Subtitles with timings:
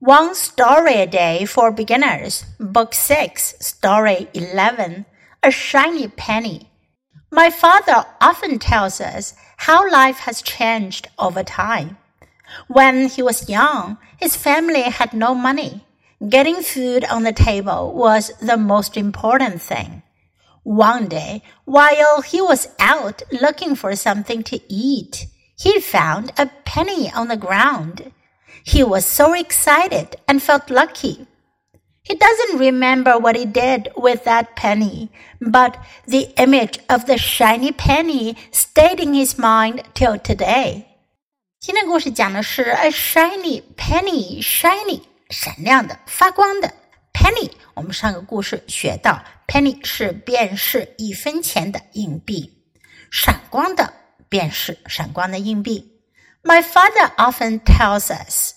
[0.00, 5.06] One Story a Day for Beginners, Book 6, Story 11
[5.42, 6.68] A Shiny Penny.
[7.30, 11.96] My father often tells us how life has changed over time.
[12.66, 15.86] When he was young, his family had no money.
[16.28, 20.02] Getting food on the table was the most important thing.
[20.64, 25.26] One day, while he was out looking for something to eat,
[25.56, 28.12] he found a penny on the ground.
[28.65, 31.25] He was so excited and felt lucky.
[32.03, 35.09] He doesn't remember what he did with that penny,
[35.39, 35.75] but
[36.07, 40.85] the image of the shiny penny stayed in his mind till today.
[41.59, 46.73] 今天故事讲的是 a shiny penny, shiny 闪亮的、发光的
[47.13, 47.51] penny。
[47.75, 52.63] 我们上个故事学到，penny 是便士一分钱的硬币，
[53.11, 53.93] 闪光的
[54.29, 56.01] 便是闪光的硬币。
[56.41, 58.52] My father often tells us，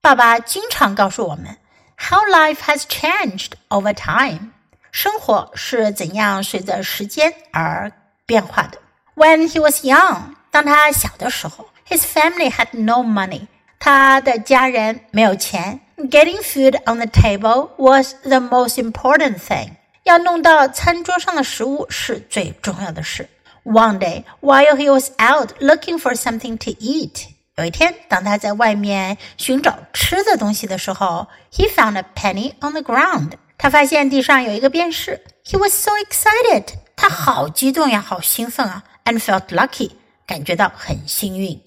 [0.00, 1.56] 爸爸经常告诉我们，
[1.98, 4.50] how life has changed over time，
[4.92, 7.90] 生活是怎样随着时间而
[8.24, 8.78] 变化的。
[9.14, 13.46] When he was young，当他小的时候，his family had no money，
[13.78, 15.80] 他的家人没有钱。
[15.96, 19.70] Getting food on the table was the most important thing，
[20.04, 23.28] 要弄到餐桌上的食物是最重要的事。
[23.64, 32.72] One day, while he was out looking for something to eat， 有一天，当他在外面寻找吃的东西的时候，he found a penny on
[32.72, 33.32] the ground。
[33.56, 35.22] 他发现地上有一个便士。
[35.44, 39.92] He was so excited，他好激动呀，好兴奋啊，and felt lucky，
[40.26, 41.62] 感觉到很幸运。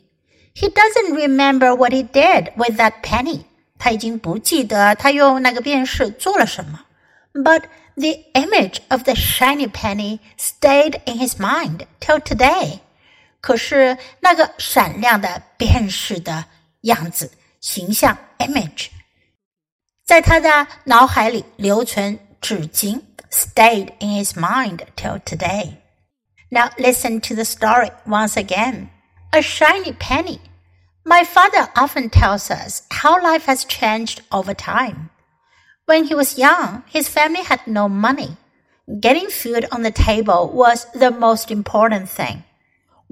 [0.54, 3.42] He doesn't remember what he did with that penny，
[3.80, 6.82] 他已经不记得他用那个便士做了什么。
[7.34, 7.64] But
[7.96, 12.80] the image of the shiny penny stayed in his mind till today.
[13.45, 16.47] 可是那个闪亮的便士的
[16.81, 18.87] 样子、形象 （image）
[20.07, 25.75] 在他的脑海里留存至今 （stayed in his mind till today.
[26.49, 28.87] Now listen to the story once again.
[29.33, 30.39] A shiny penny.
[31.05, 35.11] My father often tells us how life has changed over time.
[35.85, 38.39] When he was young, his family had no money.
[39.01, 42.45] Getting food on the table was the most important thing.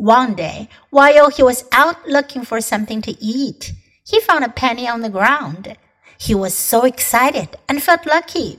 [0.03, 3.73] One day, while he was out looking for something to eat,
[4.05, 5.77] he found a penny on the ground.
[6.19, 8.59] He was so excited and felt lucky.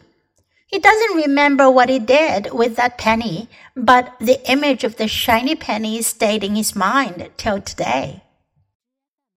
[0.68, 5.56] He doesn't remember what he did with that penny, but the image of the shiny
[5.56, 8.22] penny stayed in his mind till today.